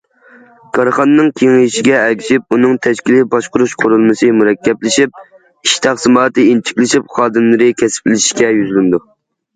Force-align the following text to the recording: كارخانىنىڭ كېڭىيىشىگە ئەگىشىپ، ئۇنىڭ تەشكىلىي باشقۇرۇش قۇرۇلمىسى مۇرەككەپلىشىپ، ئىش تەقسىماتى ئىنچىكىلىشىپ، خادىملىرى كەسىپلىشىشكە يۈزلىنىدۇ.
كارخانىنىڭ 0.77 1.27
كېڭىيىشىگە 1.41 1.91
ئەگىشىپ، 2.05 2.55
ئۇنىڭ 2.55 2.73
تەشكىلىي 2.87 3.27
باشقۇرۇش 3.35 3.75
قۇرۇلمىسى 3.83 4.31
مۇرەككەپلىشىپ، 4.39 5.23
ئىش 5.27 5.77
تەقسىماتى 5.87 6.47
ئىنچىكىلىشىپ، 6.55 7.15
خادىملىرى 7.19 7.69
كەسىپلىشىشكە 7.83 8.53
يۈزلىنىدۇ. 8.61 9.03